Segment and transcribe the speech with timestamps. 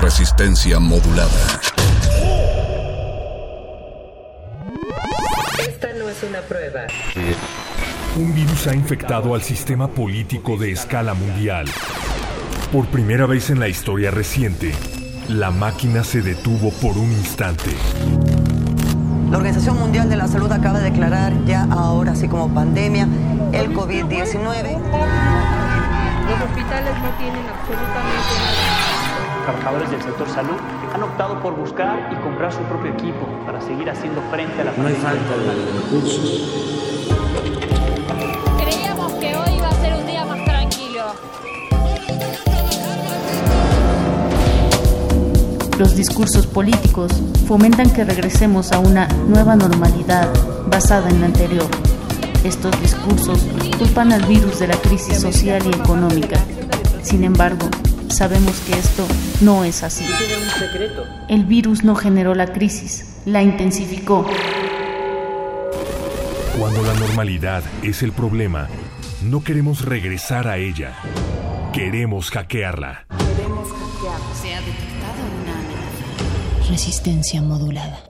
[0.00, 1.30] Resistencia modulada.
[5.58, 6.86] Esta no es una prueba.
[8.16, 11.66] Un virus ha infectado al sistema político de escala mundial.
[12.72, 14.72] Por primera vez en la historia reciente,
[15.28, 17.70] la máquina se detuvo por un instante.
[19.30, 23.06] La Organización Mundial de la Salud acaba de declarar ya ahora, así como pandemia,
[23.52, 25.29] el COVID-19.
[26.30, 29.44] Los hospitales no tienen absolutamente nada.
[29.44, 30.56] trabajadores del sector salud
[30.94, 34.72] han optado por buscar y comprar su propio equipo para seguir haciendo frente a la
[34.76, 35.22] No hay pandemia.
[35.28, 36.42] falta de recursos.
[38.62, 41.04] Creíamos que hoy iba a ser un día más tranquilo.
[45.78, 47.10] Los discursos políticos
[47.48, 50.28] fomentan que regresemos a una nueva normalidad
[50.68, 51.66] basada en la anterior.
[52.44, 53.46] Estos discursos
[53.78, 56.38] culpan al virus de la crisis social y económica.
[57.02, 57.68] Sin embargo,
[58.08, 59.06] sabemos que esto
[59.42, 60.06] no es así.
[61.28, 64.26] El virus no generó la crisis, la intensificó.
[66.58, 68.68] Cuando la normalidad es el problema,
[69.22, 70.94] no queremos regresar a ella.
[71.74, 73.06] Queremos hackearla.
[74.40, 76.70] Se ha detectado una amenaza.
[76.70, 78.09] Resistencia modulada.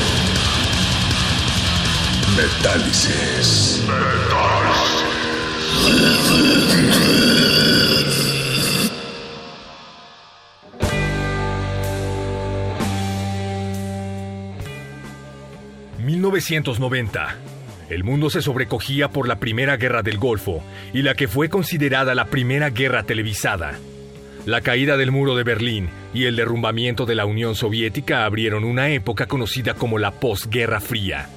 [2.41, 3.81] Metálisis.
[16.21, 17.35] 1990.
[17.89, 20.63] El mundo se sobrecogía por la Primera Guerra del Golfo
[20.93, 23.77] y la que fue considerada la primera guerra televisada.
[24.45, 28.89] La caída del muro de Berlín y el derrumbamiento de la Unión Soviética abrieron una
[28.89, 31.29] época conocida como la posguerra fría.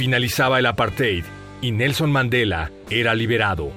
[0.00, 1.24] Finalizaba el apartheid
[1.60, 3.70] y Nelson Mandela era liberado.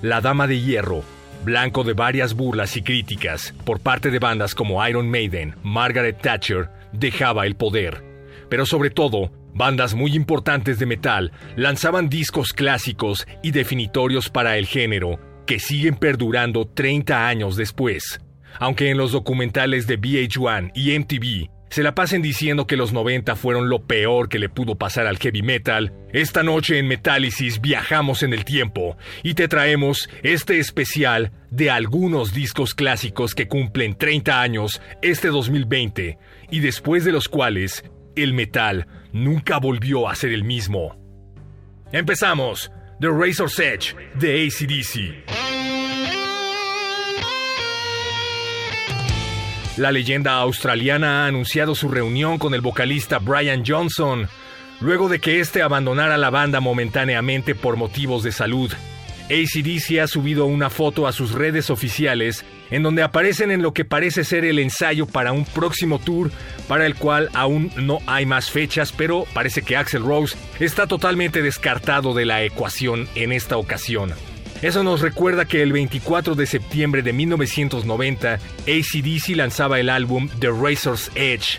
[0.00, 1.04] La Dama de Hierro,
[1.44, 6.70] blanco de varias burlas y críticas por parte de bandas como Iron Maiden, Margaret Thatcher,
[6.94, 8.02] dejaba el poder.
[8.48, 14.64] Pero sobre todo, bandas muy importantes de metal lanzaban discos clásicos y definitorios para el
[14.64, 18.18] género que siguen perdurando 30 años después.
[18.58, 23.36] Aunque en los documentales de VH1 y MTV se la pasen diciendo que los 90
[23.36, 28.22] fueron lo peor que le pudo pasar al heavy metal, esta noche en Metálisis viajamos
[28.22, 34.40] en el tiempo y te traemos este especial de algunos discos clásicos que cumplen 30
[34.40, 36.18] años este 2020
[36.50, 37.84] y después de los cuales
[38.16, 40.96] el metal nunca volvió a ser el mismo.
[41.92, 42.70] Empezamos.
[43.00, 45.49] The Razor's Edge de ACDC.
[49.80, 54.28] La leyenda australiana ha anunciado su reunión con el vocalista Brian Johnson,
[54.78, 58.70] luego de que éste abandonara la banda momentáneamente por motivos de salud.
[59.30, 63.86] ACDC ha subido una foto a sus redes oficiales en donde aparecen en lo que
[63.86, 66.30] parece ser el ensayo para un próximo tour
[66.68, 71.40] para el cual aún no hay más fechas, pero parece que Axel Rose está totalmente
[71.40, 74.12] descartado de la ecuación en esta ocasión.
[74.62, 80.48] Eso nos recuerda que el 24 de septiembre de 1990, ACDC lanzaba el álbum The
[80.48, 81.58] Razor's Edge.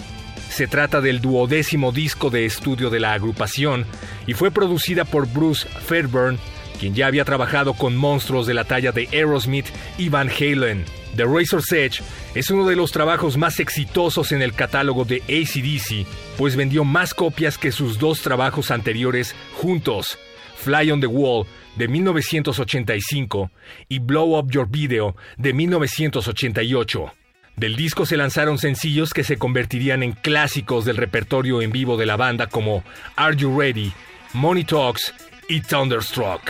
[0.52, 3.88] Se trata del duodécimo disco de estudio de la agrupación
[4.28, 6.38] y fue producida por Bruce Fairburn,
[6.80, 9.68] quien ya había trabajado con monstruos de la talla de Aerosmith
[9.98, 10.86] y Van Halen.
[11.16, 12.04] The Razor's Edge
[12.36, 16.06] es uno de los trabajos más exitosos en el catálogo de ACDC,
[16.38, 20.20] pues vendió más copias que sus dos trabajos anteriores juntos,
[20.56, 23.52] Fly on the Wall de 1985
[23.90, 27.14] y Blow Up Your Video de 1988.
[27.56, 32.06] Del disco se lanzaron sencillos que se convertirían en clásicos del repertorio en vivo de
[32.06, 32.84] la banda como
[33.16, 33.92] Are You Ready,
[34.34, 35.14] Money Talks
[35.48, 36.42] y Thunderstruck.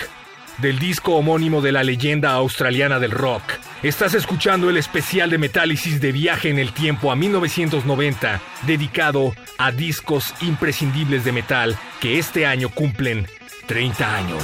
[0.59, 3.43] Del disco homónimo de la leyenda australiana del rock,
[3.83, 9.71] Estás escuchando el especial de Metálisis de Viaje en el Tiempo a 1990, dedicado a
[9.71, 13.25] discos imprescindibles de metal que este año cumplen
[13.65, 14.43] 30 años.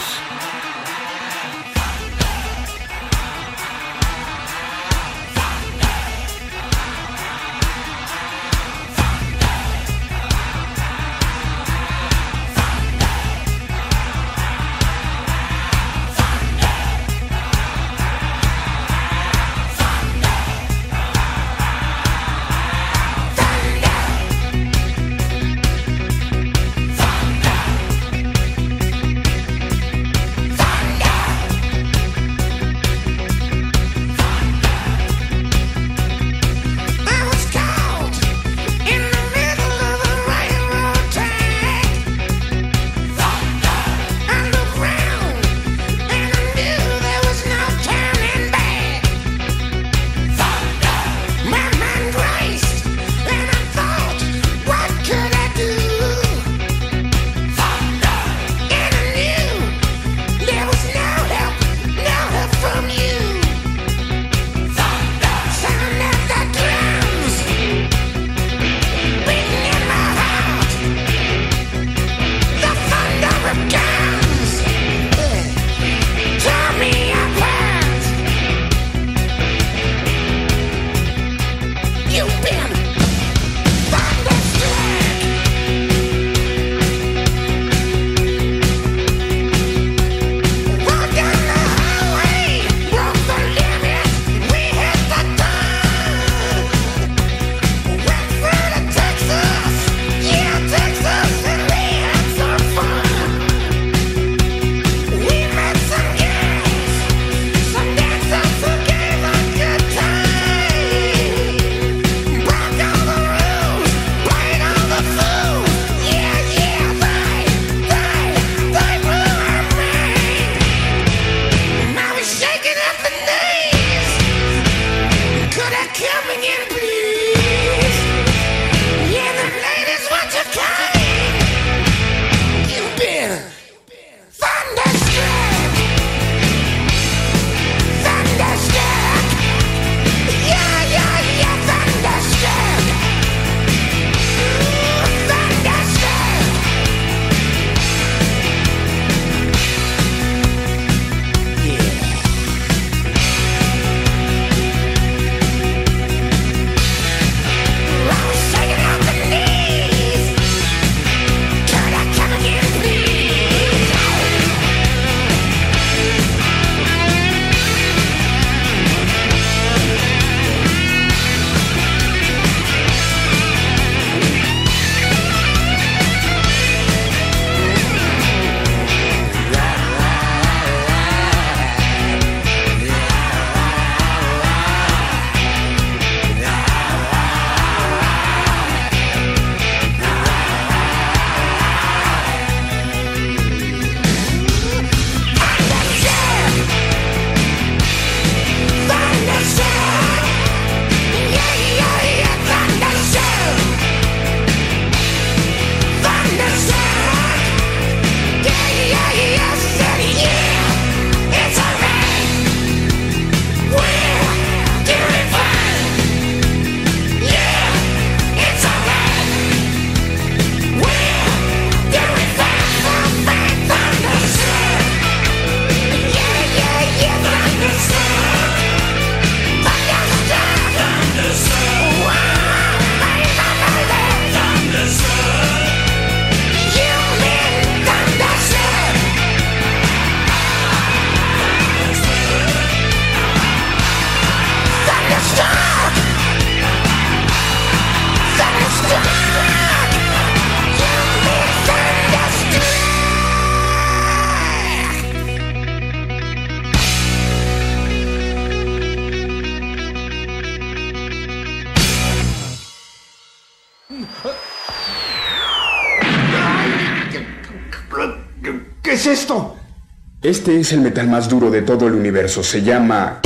[270.28, 272.44] Este es el metal más duro de todo el universo.
[272.44, 273.22] Se llama...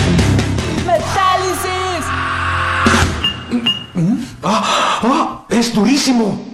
[0.86, 2.06] ¡Metálisis!
[4.44, 5.00] ¡Ah!
[5.02, 5.46] ¡Ah!
[5.50, 6.48] ¡Es durísimo!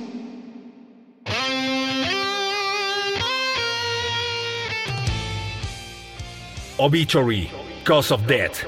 [6.77, 7.49] Obituary,
[7.83, 8.59] Cause of Death.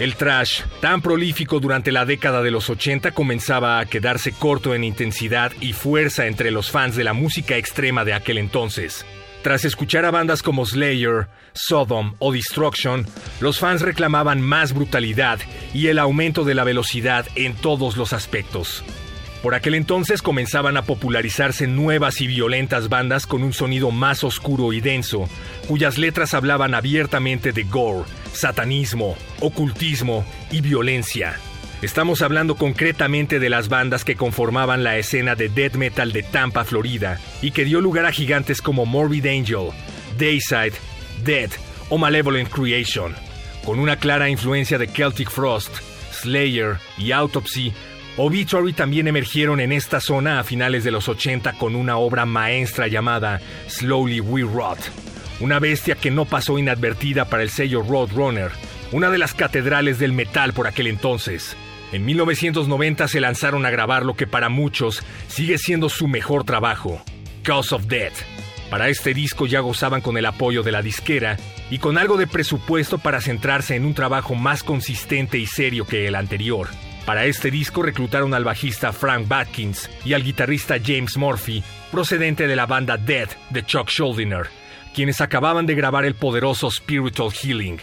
[0.00, 4.82] El trash, tan prolífico durante la década de los 80, comenzaba a quedarse corto en
[4.82, 9.06] intensidad y fuerza entre los fans de la música extrema de aquel entonces.
[9.46, 13.06] Tras escuchar a bandas como Slayer, Sodom o Destruction,
[13.38, 15.38] los fans reclamaban más brutalidad
[15.72, 18.82] y el aumento de la velocidad en todos los aspectos.
[19.44, 24.72] Por aquel entonces comenzaban a popularizarse nuevas y violentas bandas con un sonido más oscuro
[24.72, 25.28] y denso,
[25.68, 31.36] cuyas letras hablaban abiertamente de gore, satanismo, ocultismo y violencia.
[31.82, 36.64] Estamos hablando concretamente de las bandas que conformaban la escena de death metal de Tampa,
[36.64, 39.68] Florida, y que dio lugar a gigantes como Morbid Angel,
[40.18, 40.72] Dayside,
[41.22, 41.50] Dead
[41.90, 43.14] o Malevolent Creation.
[43.62, 45.70] Con una clara influencia de Celtic Frost,
[46.12, 47.74] Slayer y Autopsy,
[48.16, 52.86] Obituary también emergieron en esta zona a finales de los 80 con una obra maestra
[52.86, 54.78] llamada Slowly We Rot,
[55.40, 58.50] una bestia que no pasó inadvertida para el sello Roadrunner,
[58.92, 61.54] una de las catedrales del metal por aquel entonces.
[61.92, 67.00] En 1990 se lanzaron a grabar lo que para muchos sigue siendo su mejor trabajo,
[67.42, 68.14] Cause of Death.
[68.70, 71.36] Para este disco ya gozaban con el apoyo de la disquera
[71.70, 76.08] y con algo de presupuesto para centrarse en un trabajo más consistente y serio que
[76.08, 76.68] el anterior.
[77.04, 81.62] Para este disco reclutaron al bajista Frank Batkins y al guitarrista James Murphy,
[81.92, 84.48] procedente de la banda Dead de Chuck Schuldiner,
[84.92, 87.78] quienes acababan de grabar el poderoso Spiritual Healing.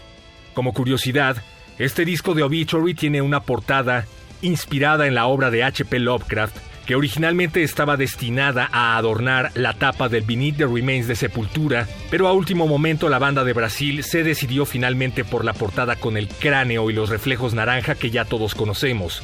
[0.54, 1.42] Como curiosidad,
[1.80, 4.06] este disco de Obituary tiene una portada
[4.42, 6.00] inspirada en la obra de H.P.
[6.00, 11.88] Lovecraft que originalmente estaba destinada a adornar la tapa del Beneath the Remains de Sepultura,
[12.10, 16.18] pero a último momento la banda de Brasil se decidió finalmente por la portada con
[16.18, 19.24] el cráneo y los reflejos naranja que ya todos conocemos.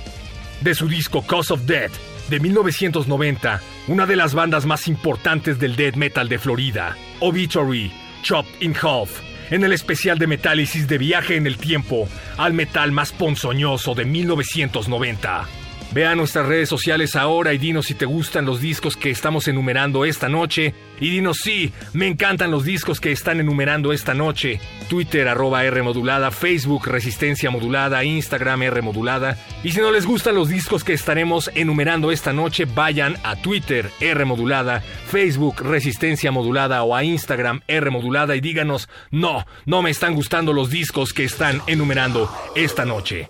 [0.62, 1.92] De su disco Cause of Death,
[2.30, 7.92] de 1990, una de las bandas más importantes del death metal de Florida, Obituary,
[8.24, 12.92] Chopped in Half, en el especial de Metálisis de Viaje en el Tiempo al metal
[12.92, 15.48] más ponzoñoso de 1990.
[15.92, 19.48] Ve a nuestras redes sociales ahora y dinos si te gustan los discos que estamos
[19.48, 20.76] enumerando esta noche.
[21.00, 24.60] Y dinos sí, me encantan los discos que están enumerando esta noche.
[24.88, 25.84] Twitter arroba R
[26.32, 29.38] Facebook Resistencia modulada, Instagram R modulada.
[29.64, 33.90] Y si no les gustan los discos que estaremos enumerando esta noche, vayan a Twitter
[34.00, 39.90] R modulada, Facebook Resistencia modulada o a Instagram R modulada y díganos, no, no me
[39.90, 43.30] están gustando los discos que están enumerando esta noche.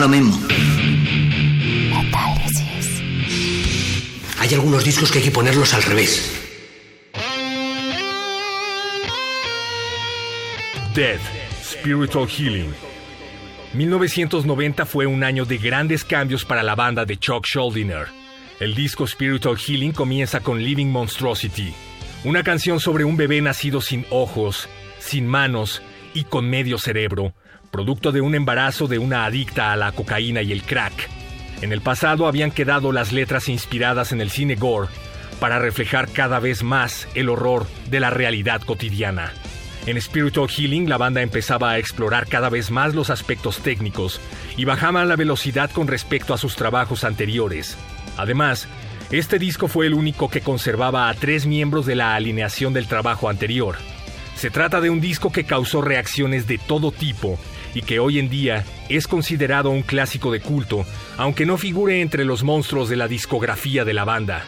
[0.00, 0.38] lo mismo.
[4.38, 6.38] Hay algunos discos que hay que ponerlos al revés.
[10.94, 11.20] Dead,
[11.62, 12.72] Spiritual Healing.
[13.74, 18.06] 1990 fue un año de grandes cambios para la banda de Chuck Schuldiner.
[18.58, 21.72] El disco Spiritual Healing comienza con Living Monstrosity,
[22.24, 27.34] una canción sobre un bebé nacido sin ojos, sin manos y con medio cerebro,
[27.70, 31.08] producto de un embarazo de una adicta a la cocaína y el crack.
[31.62, 34.88] En el pasado habían quedado las letras inspiradas en el cine gore
[35.38, 39.32] para reflejar cada vez más el horror de la realidad cotidiana.
[39.86, 44.20] En Spiritual Healing la banda empezaba a explorar cada vez más los aspectos técnicos
[44.56, 47.78] y bajaba la velocidad con respecto a sus trabajos anteriores.
[48.18, 48.68] Además,
[49.10, 53.28] este disco fue el único que conservaba a tres miembros de la alineación del trabajo
[53.28, 53.76] anterior.
[54.36, 57.38] Se trata de un disco que causó reacciones de todo tipo
[57.74, 60.84] y que hoy en día es considerado un clásico de culto,
[61.16, 64.44] aunque no figure entre los monstruos de la discografía de la banda.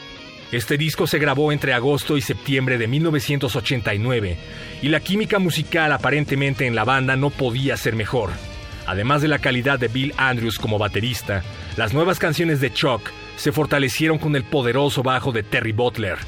[0.52, 4.36] Este disco se grabó entre agosto y septiembre de 1989
[4.82, 8.30] y la química musical aparentemente en la banda no podía ser mejor.
[8.86, 11.42] Además de la calidad de Bill Andrews como baterista,
[11.76, 13.00] las nuevas canciones de Chuck
[13.36, 16.18] se fortalecieron con el poderoso bajo de Terry Butler.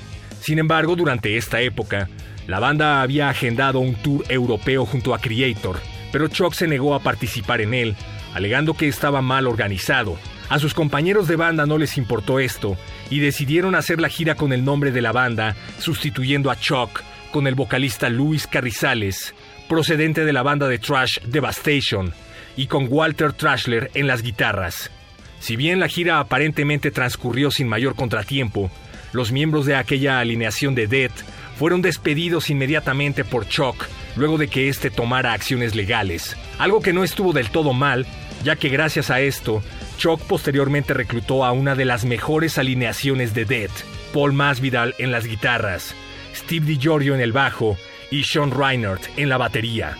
[0.40, 2.08] Sin embargo, durante esta época,
[2.46, 5.78] la banda había agendado un tour europeo junto a Creator,
[6.14, 7.96] pero Chuck se negó a participar en él,
[8.34, 10.16] alegando que estaba mal organizado.
[10.48, 12.76] A sus compañeros de banda no les importó esto
[13.10, 17.48] y decidieron hacer la gira con el nombre de la banda, sustituyendo a Chuck con
[17.48, 19.34] el vocalista Luis Carrizales,
[19.68, 22.14] procedente de la banda de trash Devastation,
[22.56, 24.92] y con Walter Trashler en las guitarras.
[25.40, 28.70] Si bien la gira aparentemente transcurrió sin mayor contratiempo,
[29.12, 31.24] los miembros de aquella alineación de Death
[31.56, 33.86] fueron despedidos inmediatamente por Chuck
[34.16, 38.06] luego de que éste tomara acciones legales, algo que no estuvo del todo mal,
[38.42, 39.62] ya que gracias a esto,
[39.98, 43.72] Chuck posteriormente reclutó a una de las mejores alineaciones de Death,
[44.12, 45.94] Paul Masvidal en las guitarras,
[46.34, 47.76] Steve DiGiorgio en el bajo
[48.10, 49.96] y Sean Reinhardt en la batería.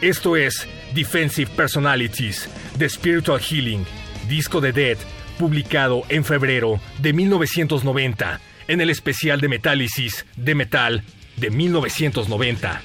[0.00, 2.48] Esto es Defensive Personalities,
[2.78, 3.84] The Spiritual Healing,
[4.28, 4.98] disco de Dead,
[5.38, 11.02] publicado en febrero de 1990 en el especial de Metálisis de Metal
[11.36, 12.82] de 1990.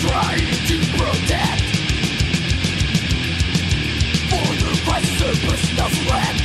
[0.00, 1.62] trying to protect
[4.30, 6.36] For the vices of personal threat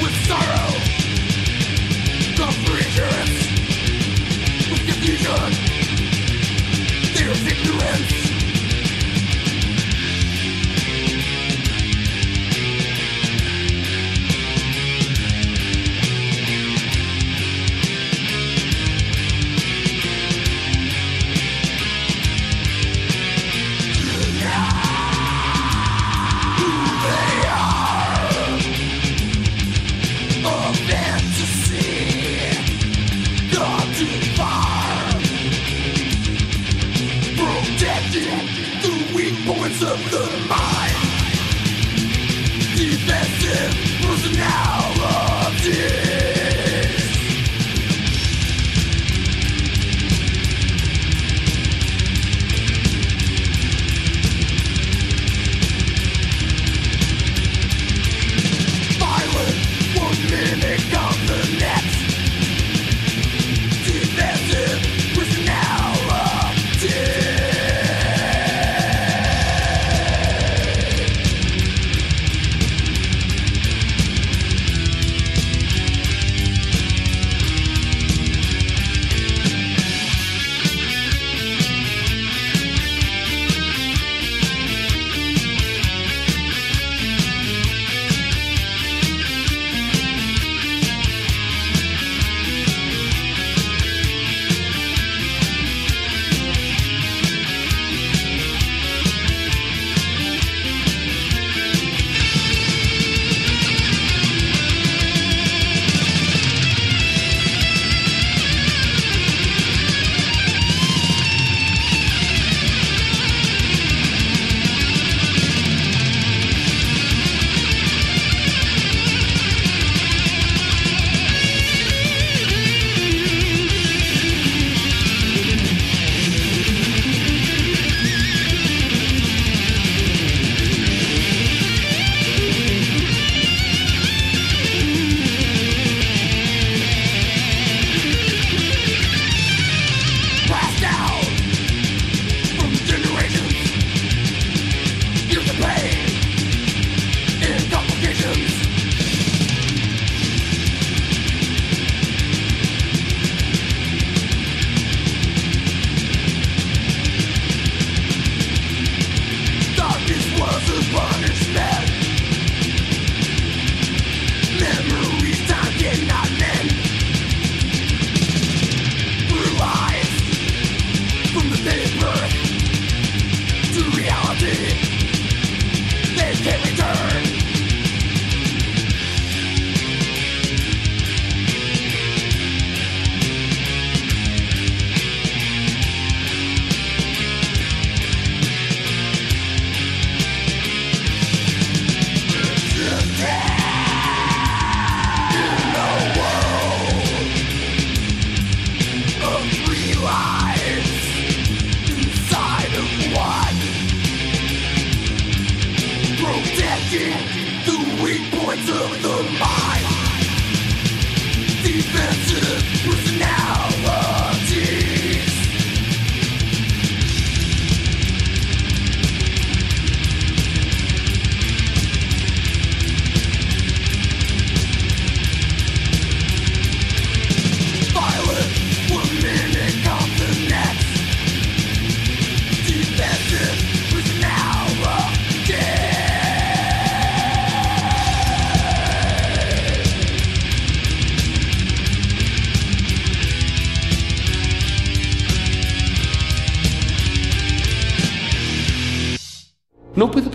[0.00, 0.75] With sorrow
[7.48, 8.25] ignorance
[40.16, 40.22] to
[42.74, 44.85] defensive personnel.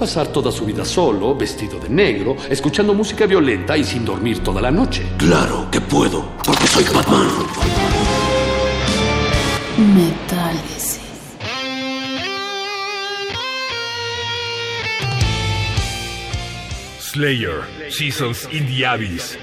[0.01, 4.59] Pasar toda su vida solo, vestido de negro, escuchando música violenta y sin dormir toda
[4.59, 5.05] la noche.
[5.19, 7.27] Claro que puedo, porque soy Batman.
[9.77, 10.99] Metálisis.
[16.99, 17.61] Slayer,
[17.91, 19.37] Seasons in the Abyss.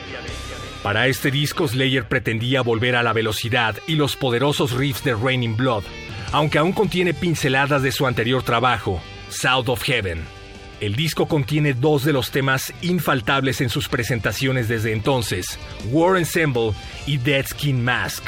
[0.83, 5.57] Para este disco, Slayer pretendía volver a la velocidad y los poderosos riffs de Raining
[5.57, 5.85] Blood,
[6.33, 10.38] aunque aún contiene pinceladas de su anterior trabajo, South of Heaven.
[10.81, 15.59] El disco contiene dos de los temas infaltables en sus presentaciones desde entonces,
[15.91, 16.71] War Ensemble
[17.05, 18.25] y Dead Skin Mask,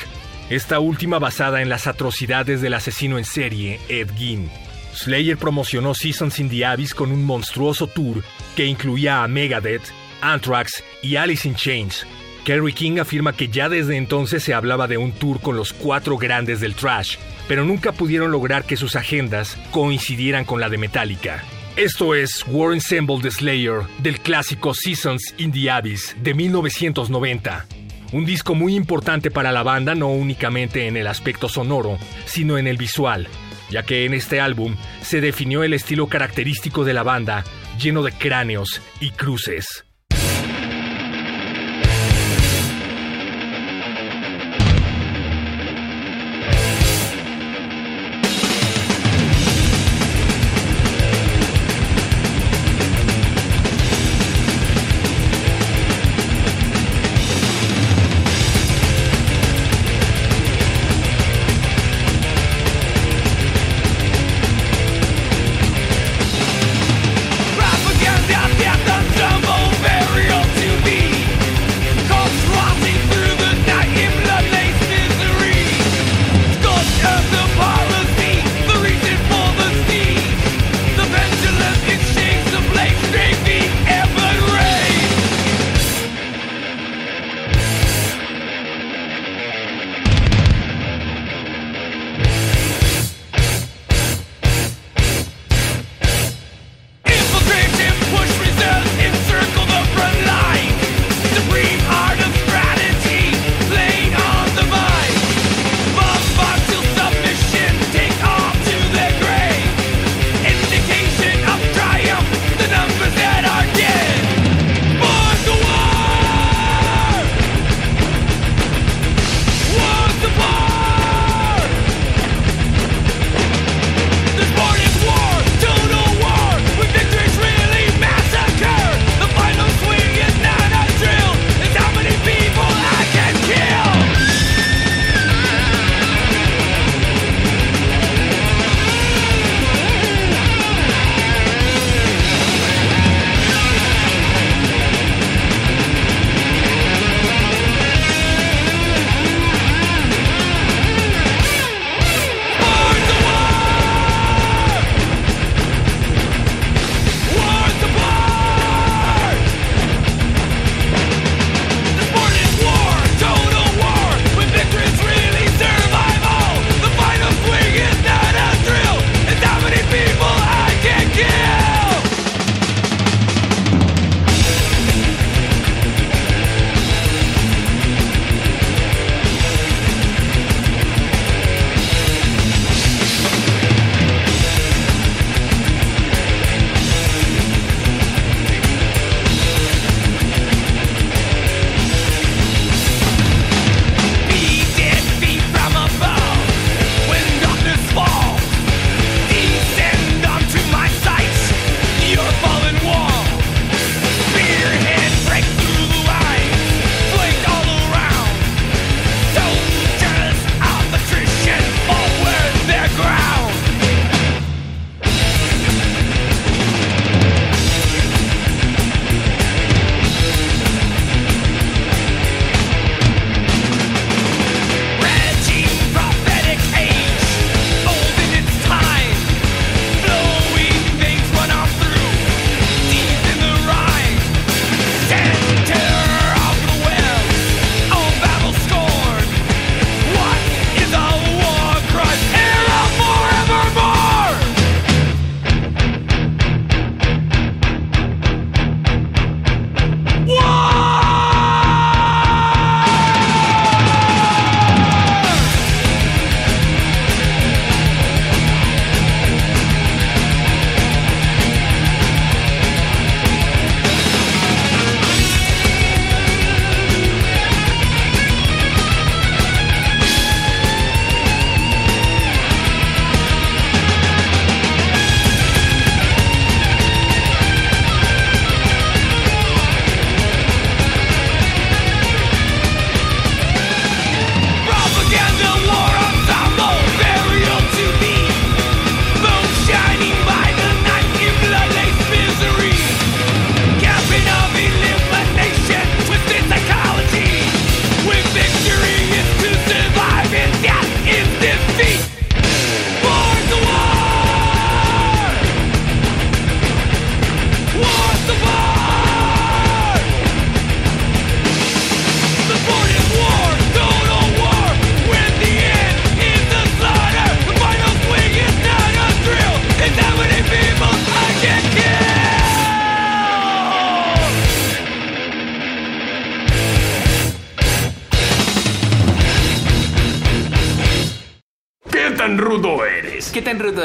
[0.49, 4.51] esta última basada en las atrocidades del asesino en serie Ed Gein.
[4.93, 8.25] Slayer promocionó Seasons in the Abyss con un monstruoso tour
[8.57, 9.85] que incluía a Megadeth,
[10.21, 12.05] Anthrax y Alice in Chains.
[12.45, 16.17] Kerry King afirma que ya desde entonces se hablaba de un tour con los cuatro
[16.17, 21.45] grandes del trash, pero nunca pudieron lograr que sus agendas coincidieran con la de Metallica.
[21.77, 27.67] Esto es War Ensemble de Slayer del clásico Seasons in the Abyss de 1990.
[28.13, 32.67] Un disco muy importante para la banda no únicamente en el aspecto sonoro, sino en
[32.67, 33.29] el visual,
[33.71, 37.45] ya que en este álbum se definió el estilo característico de la banda,
[37.79, 39.85] lleno de cráneos y cruces.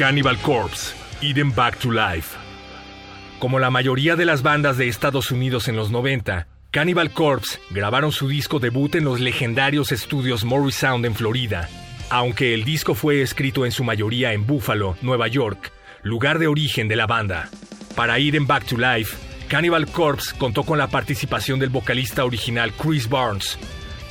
[0.00, 2.34] Cannibal Corpse, Eden Back to Life.
[3.38, 8.10] Como la mayoría de las bandas de Estados Unidos en los 90, Cannibal Corpse grabaron
[8.10, 11.68] su disco debut en los legendarios estudios Morris Sound en Florida.
[12.08, 15.70] Aunque el disco fue escrito en su mayoría en Buffalo, Nueva York,
[16.02, 17.50] lugar de origen de la banda.
[17.94, 23.06] Para Eden Back to Life, Cannibal Corpse contó con la participación del vocalista original Chris
[23.06, 23.58] Barnes,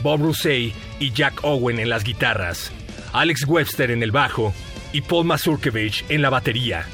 [0.04, 2.71] Bob Rousey y Jack Owen en las guitarras,
[3.12, 4.54] Alex Webster en el bajo
[4.93, 6.86] y Paul Mazurkevich en la batería.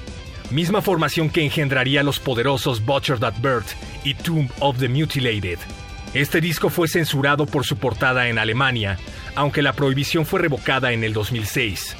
[0.51, 3.65] Misma formación que engendraría los poderosos Butcher That Bird
[4.03, 5.59] y Tomb of the Mutilated.
[6.13, 8.97] Este disco fue censurado por su portada en Alemania,
[9.35, 11.95] aunque la prohibición fue revocada en el 2006.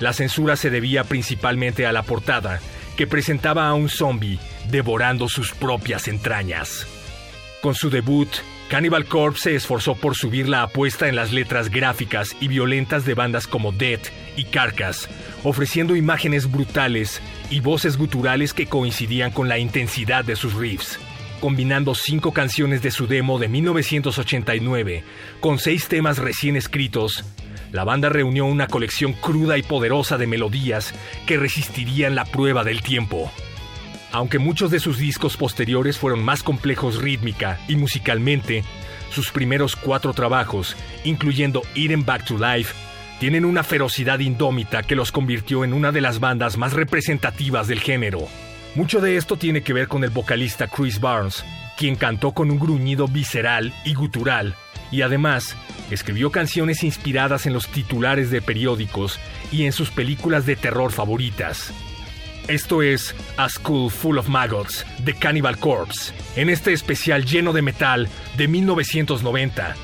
[0.00, 2.60] La censura se debía principalmente a la portada,
[2.96, 4.38] que presentaba a un zombie
[4.70, 6.86] devorando sus propias entrañas.
[7.60, 8.28] Con su debut,
[8.72, 13.12] Cannibal Corpse se esforzó por subir la apuesta en las letras gráficas y violentas de
[13.12, 14.00] bandas como Dead
[14.34, 15.10] y Carcass,
[15.44, 20.98] ofreciendo imágenes brutales y voces guturales que coincidían con la intensidad de sus riffs.
[21.38, 25.04] Combinando cinco canciones de su demo de 1989
[25.40, 27.26] con seis temas recién escritos,
[27.72, 30.94] la banda reunió una colección cruda y poderosa de melodías
[31.26, 33.30] que resistirían la prueba del tiempo.
[34.12, 38.62] Aunque muchos de sus discos posteriores fueron más complejos rítmica y musicalmente,
[39.10, 42.74] sus primeros cuatro trabajos, incluyendo Eden Back to Life,
[43.20, 47.80] tienen una ferocidad indómita que los convirtió en una de las bandas más representativas del
[47.80, 48.28] género.
[48.74, 51.44] Mucho de esto tiene que ver con el vocalista Chris Barnes,
[51.78, 54.56] quien cantó con un gruñido visceral y gutural,
[54.90, 55.56] y además
[55.90, 59.18] escribió canciones inspiradas en los titulares de periódicos
[59.50, 61.72] y en sus películas de terror favoritas.
[62.48, 67.62] Esto es A School Full of Maggots de Cannibal Corpse, en este especial lleno de
[67.62, 69.76] metal de 1990.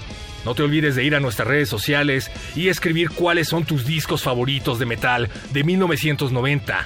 [0.44, 4.22] No te olvides de ir a nuestras redes sociales y escribir cuáles son tus discos
[4.22, 6.84] favoritos de metal de 1990.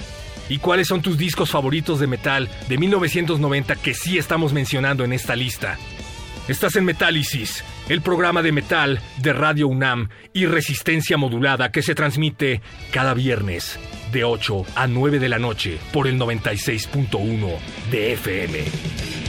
[0.51, 5.15] ¿Y cuáles son tus discos favoritos de metal de 1990 que sí estamos mencionando en
[5.15, 5.79] esta lista?
[6.49, 11.95] Estás en Metálisis, el programa de metal de Radio UNAM y resistencia modulada que se
[11.95, 13.79] transmite cada viernes
[14.13, 17.59] de 8 a 9 de la noche por el 96.1
[17.91, 19.22] de FM.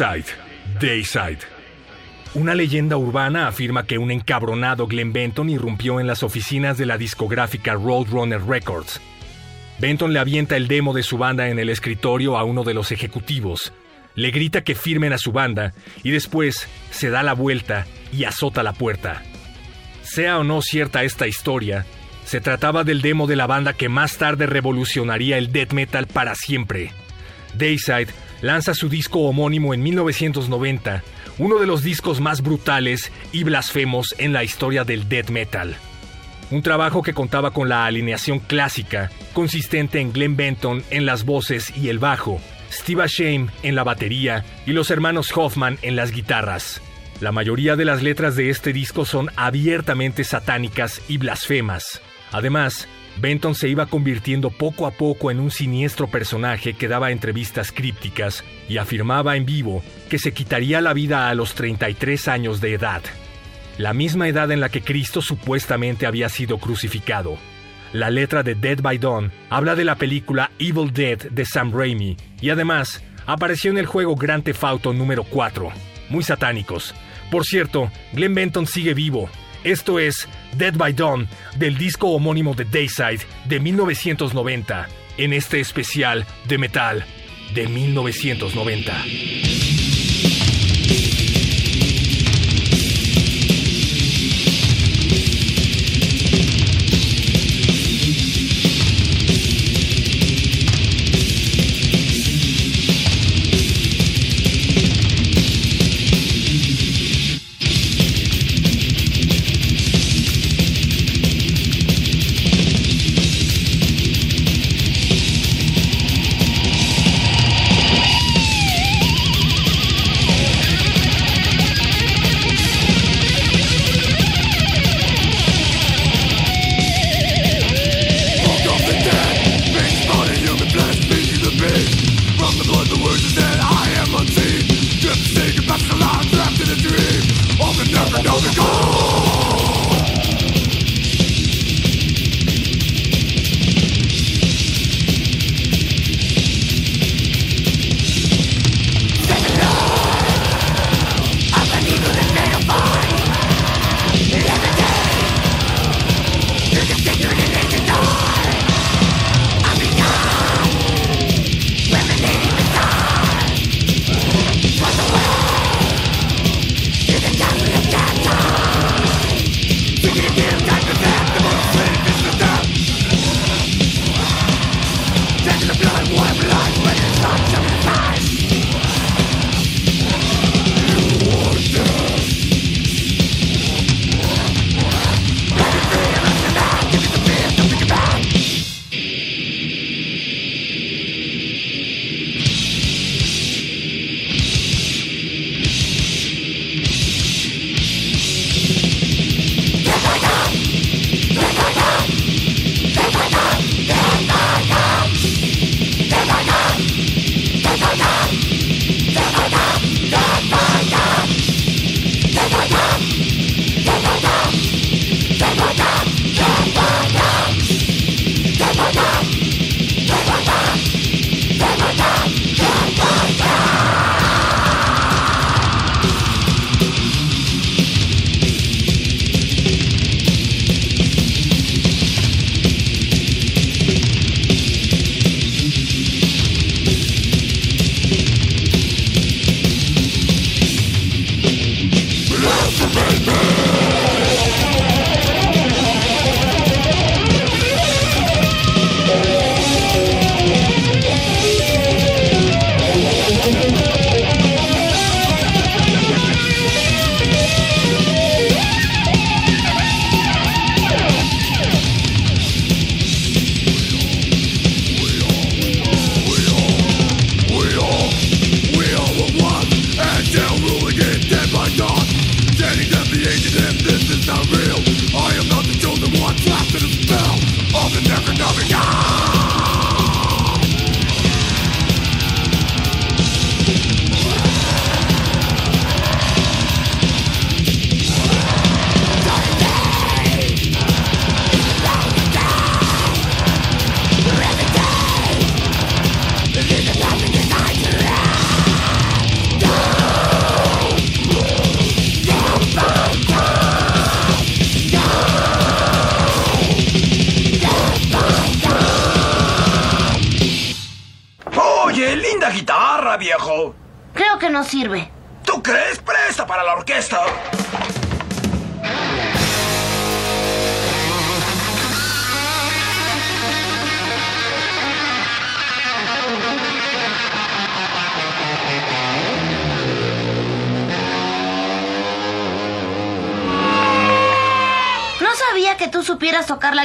[0.00, 0.32] Dayside,
[0.80, 1.38] Dayside.
[2.32, 6.96] Una leyenda urbana afirma que un encabronado Glenn Benton irrumpió en las oficinas de la
[6.96, 8.98] discográfica Roadrunner Records.
[9.78, 12.92] Benton le avienta el demo de su banda en el escritorio a uno de los
[12.92, 13.74] ejecutivos,
[14.14, 18.62] le grita que firmen a su banda y después se da la vuelta y azota
[18.62, 19.22] la puerta.
[20.00, 21.84] Sea o no cierta esta historia,
[22.24, 26.34] se trataba del demo de la banda que más tarde revolucionaría el death metal para
[26.34, 26.90] siempre.
[27.52, 28.08] Dayside
[28.42, 31.02] lanza su disco homónimo en 1990,
[31.38, 35.76] uno de los discos más brutales y blasfemos en la historia del death metal.
[36.50, 41.72] Un trabajo que contaba con la alineación clásica, consistente en Glenn Benton en las voces
[41.76, 42.40] y el bajo,
[42.72, 46.80] Steve Shame en la batería y los hermanos Hoffman en las guitarras.
[47.20, 52.00] La mayoría de las letras de este disco son abiertamente satánicas y blasfemas.
[52.32, 52.88] Además,
[53.18, 58.44] Benton se iba convirtiendo poco a poco en un siniestro personaje que daba entrevistas crípticas
[58.68, 63.02] y afirmaba en vivo que se quitaría la vida a los 33 años de edad,
[63.78, 67.36] la misma edad en la que Cristo supuestamente había sido crucificado.
[67.92, 72.16] La letra de Dead by Dawn habla de la película Evil Dead de Sam Raimi
[72.40, 75.70] y además apareció en el juego Grand Theft Auto número 4.
[76.08, 76.94] Muy satánicos.
[77.30, 79.28] Por cierto, Glenn Benton sigue vivo.
[79.64, 84.88] Esto es Dead by Dawn del disco homónimo de Dayside de 1990,
[85.18, 87.04] en este especial de metal
[87.54, 89.69] de 1990.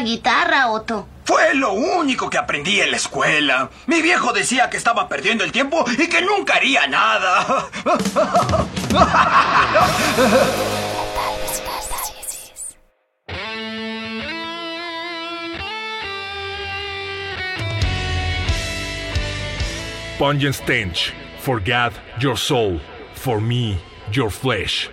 [0.06, 1.08] Guitarra, Otto.
[1.26, 3.70] Fue lo único que aprendí en la escuela.
[3.88, 7.68] Mi viejo decía que estaba perdiendo el tiempo y que nunca haría nada.
[20.18, 22.80] Pungent stench, for God, your soul,
[23.16, 23.78] for me,
[24.12, 24.89] your flesh.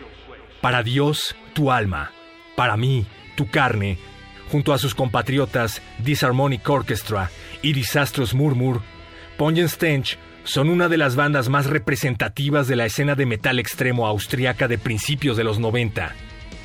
[0.61, 2.11] Para Dios, tu alma,
[2.57, 3.07] para mí,
[3.37, 3.99] tu carne,
[4.53, 7.31] junto a sus compatriotas Disharmonic Orchestra
[7.63, 8.83] y Disastrous Murmur,
[9.39, 14.07] Pungent Stench son una de las bandas más representativas de la escena de metal extremo
[14.07, 16.15] austriaca de principios de los 90.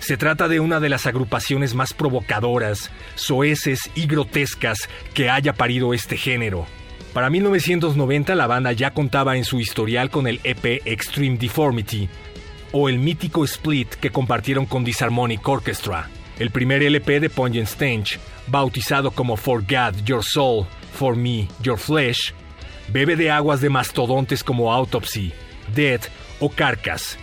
[0.02, 5.94] Se trata de una de las agrupaciones más provocadoras, soeces y grotescas que haya parido
[5.94, 6.66] este género.
[7.14, 12.10] Para 1990 la banda ya contaba en su historial con el EP Extreme Deformity
[12.74, 16.10] o el mítico split que compartieron con Disharmonic Orchestra.
[16.40, 21.80] El primer LP de Pungent Stench, bautizado como For God, Your Soul, For Me, Your
[21.80, 22.34] Flesh,
[22.90, 25.34] bebe de aguas de mastodontes como Autopsy,
[25.74, 26.02] Dead
[26.40, 27.18] o Carcass.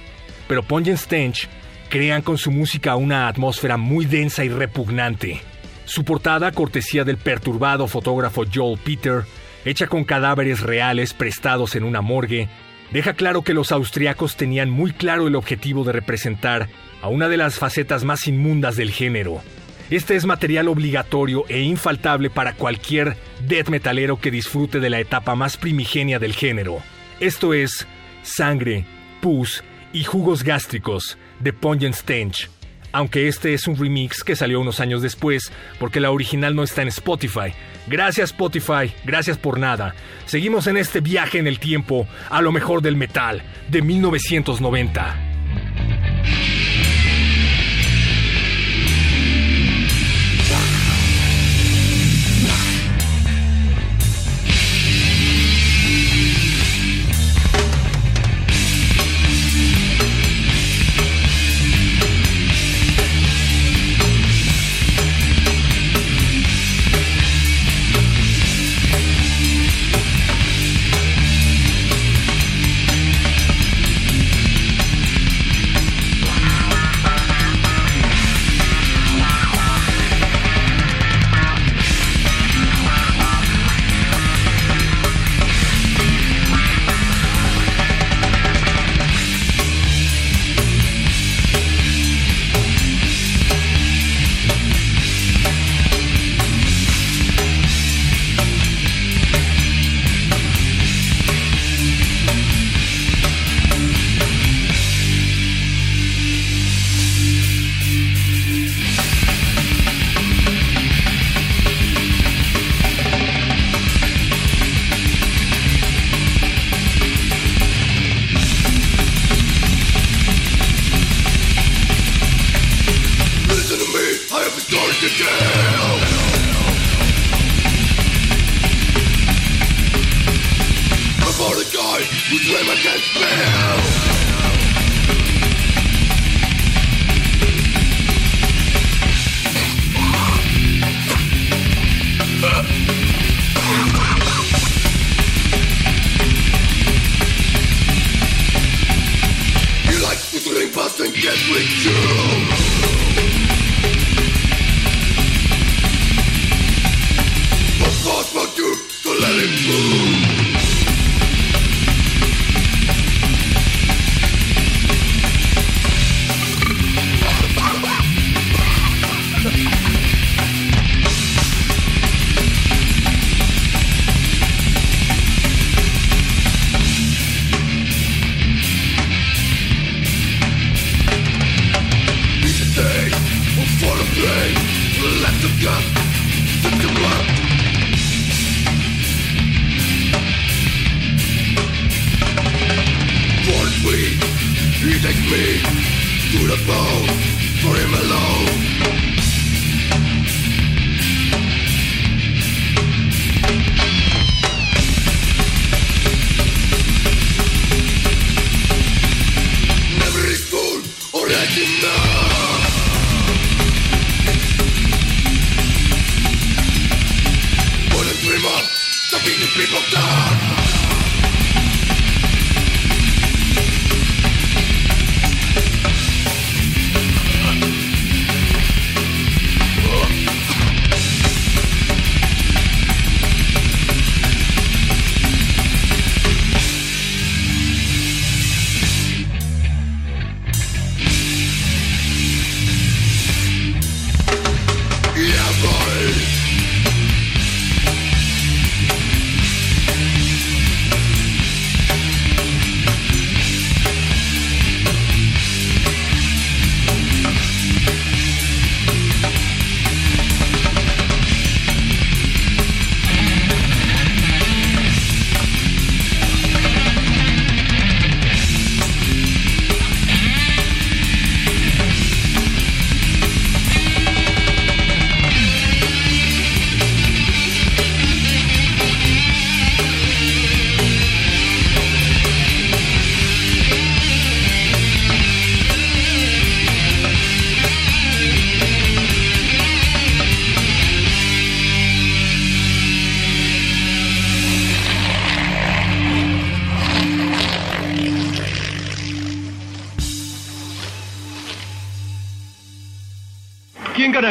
[0.49, 1.49] Pero Pungent Stench
[1.89, 5.41] crean con su música una atmósfera muy densa y repugnante.
[5.85, 9.23] Su portada, cortesía del perturbado fotógrafo Joel Peter,
[9.65, 12.49] hecha con cadáveres reales prestados en una morgue,
[12.91, 16.69] deja claro que los austriacos tenían muy claro el objetivo de representar
[17.05, 19.43] a una de las facetas más inmundas del género.
[19.91, 25.35] Este es material obligatorio e infaltable para cualquier death metalero que disfrute de la etapa
[25.35, 26.79] más primigenia del género.
[27.21, 27.87] Esto es
[28.23, 28.87] sangre,
[29.21, 32.49] pus y jugos gástricos de Pungent Stench,
[32.91, 36.81] aunque este es un remix que salió unos años después porque la original no está
[36.81, 37.53] en Spotify.
[37.87, 39.95] Gracias Spotify, gracias por nada.
[40.25, 45.34] Seguimos en este viaje en el tiempo a lo mejor del metal de 1990.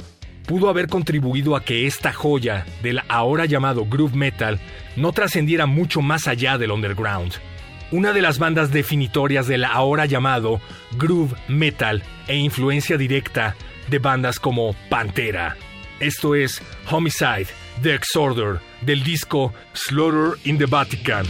[0.47, 4.59] pudo haber contribuido a que esta joya del ahora llamado groove metal
[4.95, 7.33] no trascendiera mucho más allá del underground.
[7.91, 10.59] Una de las bandas definitorias del ahora llamado
[10.97, 13.55] groove metal e influencia directa
[13.89, 15.55] de bandas como Pantera.
[15.99, 17.45] Esto es Homicide,
[17.83, 21.27] The Exorder, del disco Slaughter in the Vatican.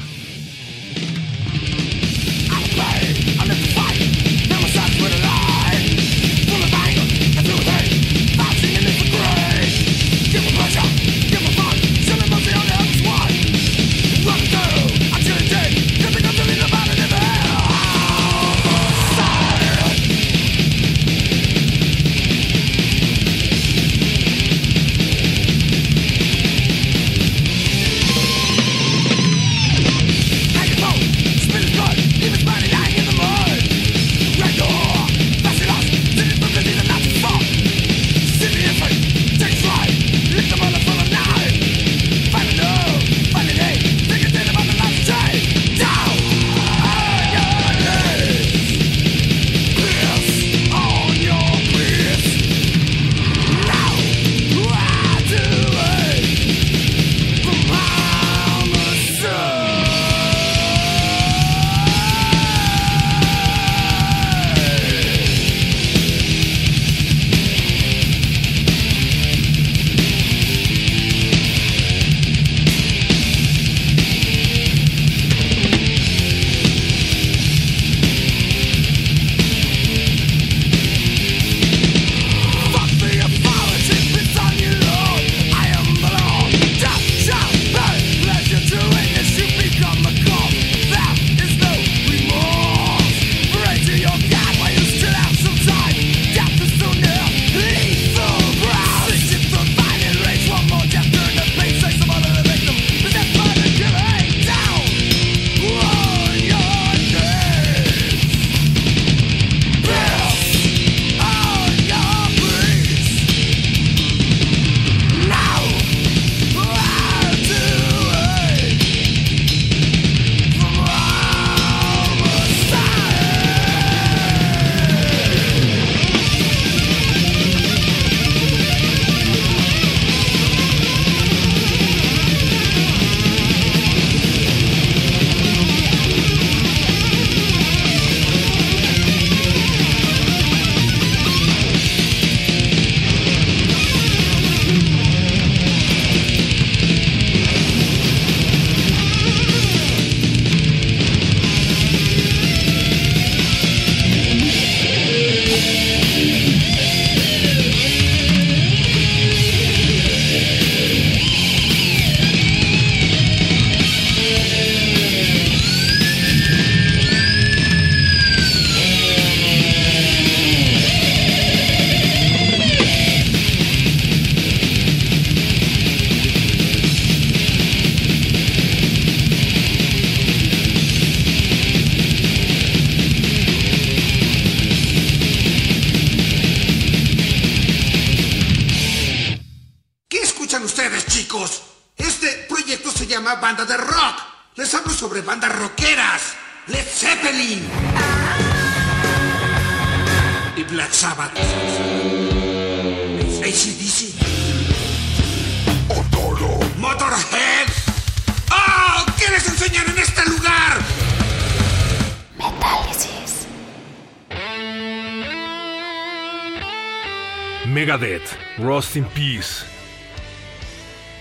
[218.77, 219.65] In Peace.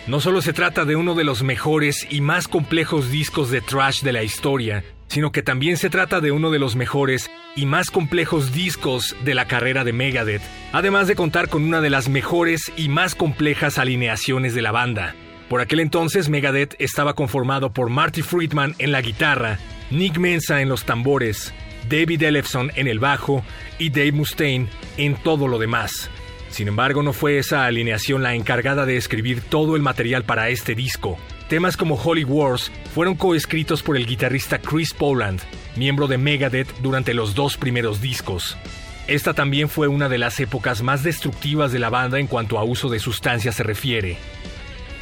[0.07, 4.03] No solo se trata de uno de los mejores y más complejos discos de thrash
[4.03, 7.91] de la historia, sino que también se trata de uno de los mejores y más
[7.91, 10.43] complejos discos de la carrera de Megadeth,
[10.73, 15.15] además de contar con una de las mejores y más complejas alineaciones de la banda.
[15.49, 19.59] Por aquel entonces Megadeth estaba conformado por Marty Friedman en la guitarra,
[19.91, 21.55] Nick Mensa en los tambores,
[21.89, 23.43] David Ellefson en el bajo
[23.79, 26.11] y Dave Mustaine en todo lo demás.
[26.57, 30.75] Sin embargo, no fue esa alineación la encargada de escribir todo el material para este
[30.75, 31.19] disco.
[31.51, 35.43] Temas como Holy Wars fueron coescritos por el guitarrista Chris Poland,
[35.77, 38.57] miembro de Megadeth durante los dos primeros discos.
[39.07, 42.65] Esta también fue una de las épocas más destructivas de la banda en cuanto a
[42.65, 44.17] uso de sustancias se refiere.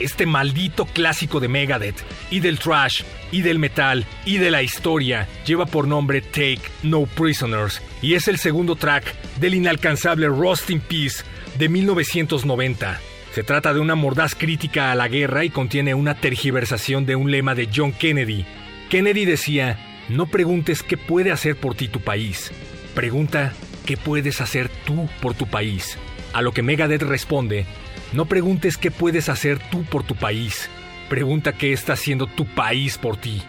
[0.00, 2.02] Este maldito clásico de Megadeth,
[2.32, 7.02] y del trash, y del metal, y de la historia, lleva por nombre Take No
[7.06, 11.24] Prisoners, y es el segundo track del inalcanzable Rust in Peace
[11.56, 13.00] de 1990.
[13.32, 17.30] Se trata de una mordaz crítica a la guerra y contiene una tergiversación de un
[17.30, 18.44] lema de John Kennedy.
[18.90, 19.78] Kennedy decía,
[20.10, 22.52] no preguntes qué puede hacer por ti tu país,
[22.94, 23.54] pregunta
[23.86, 25.96] qué puedes hacer tú por tu país.
[26.34, 27.64] A lo que Megadeth responde,
[28.12, 30.68] no preguntes qué puedes hacer tú por tu país,
[31.08, 33.40] pregunta qué está haciendo tu país por ti.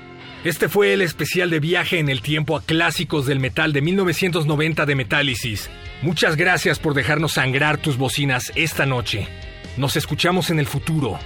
[0.46, 4.86] Este fue el especial de viaje en el tiempo a clásicos del metal de 1990
[4.86, 5.72] de Metálisis.
[6.04, 9.28] Muchas gracias por dejarnos sangrar tus bocinas esta noche.
[9.76, 11.18] Nos escuchamos en el futuro.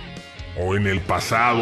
[0.58, 1.62] O en el pasado.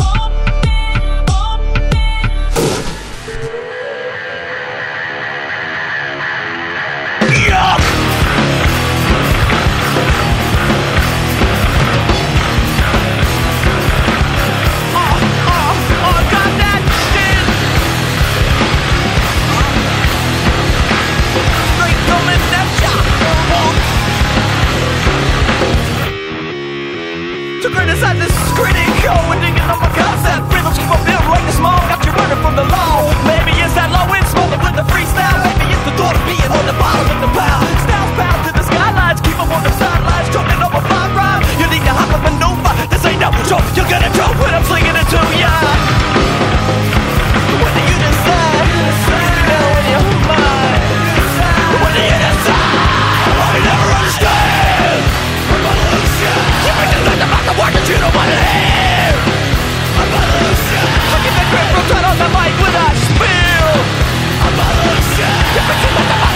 [27.71, 29.63] Is critical digging
[29.95, 30.43] concept.
[30.51, 33.07] Keep on a Got you running from the law.
[33.23, 35.39] Maybe it's that low end smoking with the freestyle.
[35.45, 37.63] Maybe it's the thought of being on the bottom of the pile.
[37.85, 39.19] Styles bound to the skylines.
[39.21, 40.27] Keep 'em on the sidelines.
[40.33, 42.73] Choking over fly rhyme You need to hop and maneuver.
[42.91, 43.67] This ain't no joke.
[43.75, 45.51] You're gonna choke when I'm slinging it to ya
[58.11, 58.19] I'm
[61.31, 62.51] the grip tight on the mic
[64.43, 64.75] I'm about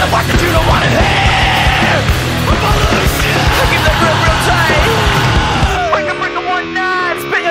[0.00, 0.56] the that you.
[0.56, 2.00] don't wanna hear
[2.48, 4.88] I'm a loser I the grip real tight
[5.92, 6.08] one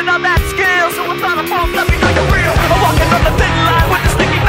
[0.09, 0.25] on
[0.89, 1.05] So
[1.37, 4.11] a false Let me know you're real I'm walking on the thin line With the
[4.15, 4.41] sticky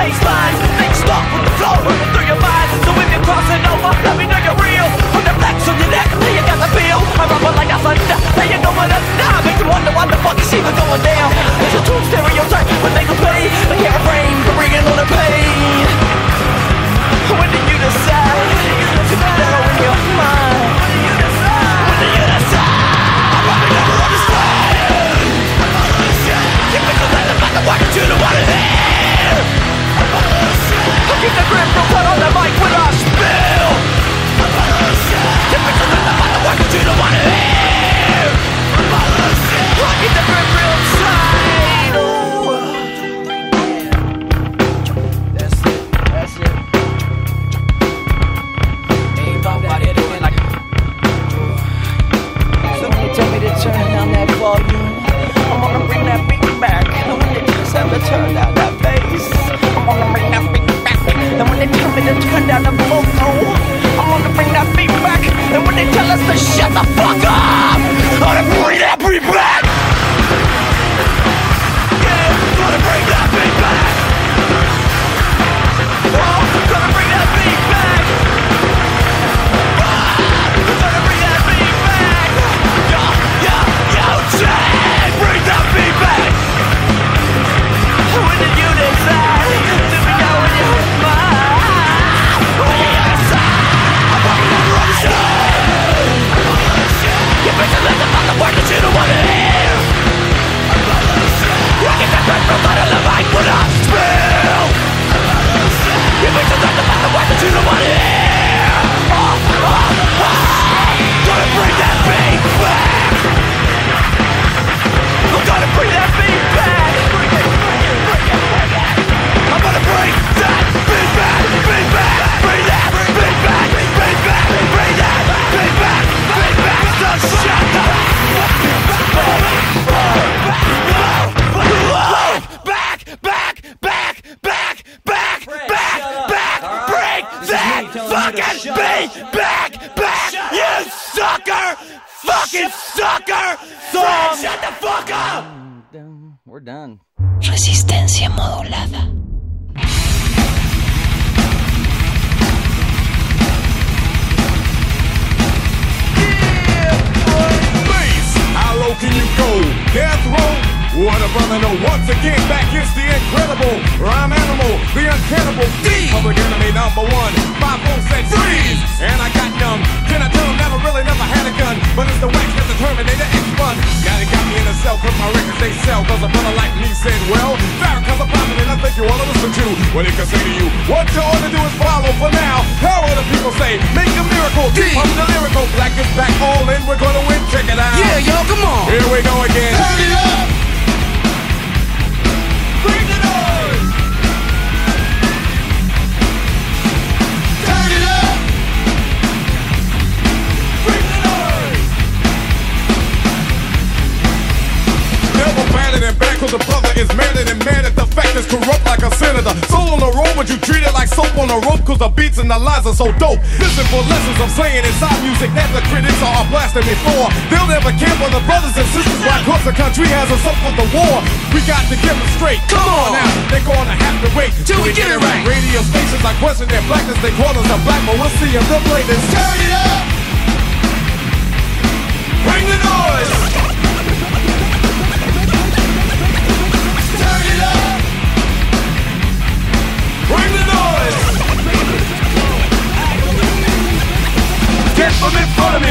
[0.81, 1.05] Things
[1.37, 1.53] with the
[1.85, 5.29] Running through your mind So if you're crossing over Let me know you're real Put
[5.29, 6.06] the flex on your neck
[7.17, 8.19] I rumble like a thunder.
[8.37, 9.41] Saying no one else not.
[9.45, 11.31] Makes you wonder why the fuck is even going down.
[11.61, 15.87] There's a true stereotype When they complain They got a brain bringing on the pain.
[17.37, 18.49] When did you decide?
[19.07, 22.05] To battle in your mind When you decide?
[22.17, 22.85] You decide?
[23.33, 24.77] I probably never understand.
[26.75, 27.61] The
[27.97, 28.76] to the head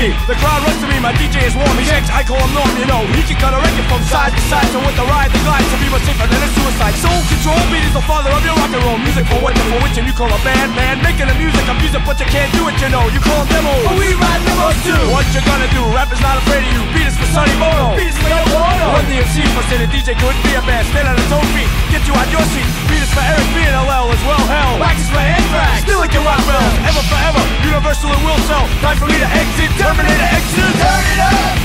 [0.06, 0.14] me.
[0.30, 0.98] The crowd runs to me.
[1.02, 1.74] My DJ is warm.
[1.82, 2.10] He's ex.
[2.14, 2.70] I call him Norm.
[2.78, 4.68] You know he can cut a record from side to side.
[4.70, 6.96] So with the ride, the glide, to be much safer than a suicide.
[7.02, 9.26] Soul control beat is the father of your rock and roll music.
[9.26, 11.02] For what for which and you call a band man.
[11.02, 12.78] Making the music, I'm music, but you can't do it.
[12.82, 13.86] You know you call them demos.
[13.90, 15.04] But we ride demos too.
[15.10, 15.82] What you gonna do?
[15.96, 16.82] Rap is not afraid of you.
[16.94, 17.98] Beat is for Sonny Bono.
[17.98, 18.86] Beat is for your Bono.
[18.94, 20.86] One DMC for say the DJ couldn't be a band.
[20.94, 21.70] Stand on his own feet.
[21.90, 22.68] Get you out your seat.
[22.90, 24.44] Beat is for Eric B and LL as well.
[24.46, 24.78] Hell.
[24.78, 25.82] Wax is for Anthrax.
[25.82, 26.74] Still like your rock bells.
[26.86, 27.42] Ever forever.
[27.66, 28.66] Universal and will sell.
[28.86, 29.72] Time for me to exit.
[29.96, 30.76] Terminator exit.
[30.82, 31.65] Turn it up.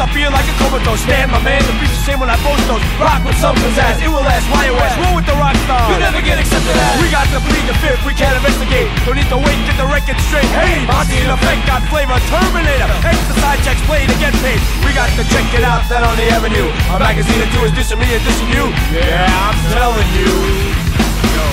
[0.00, 1.04] To feel like a comatose.
[1.04, 2.80] Stand, my man, the the same when I post those.
[2.96, 4.48] Rock with some pizzazz, it will last.
[4.48, 5.92] Wire West, roll with the rock star.
[5.92, 6.96] You never get accepted as.
[7.04, 8.88] We got to plead the fifth, we can't investigate.
[9.04, 10.48] Don't need to wait, get the record straight.
[10.56, 12.88] Hey, Monty in effect got flavor, Terminator.
[13.04, 14.60] Extra side checks play to get paid.
[14.88, 16.72] We got to check it out, that on the avenue.
[16.88, 18.72] A magazine or two is dissing me and dissing you.
[18.96, 20.32] Yeah, I'm telling you.
[21.36, 21.44] Yo,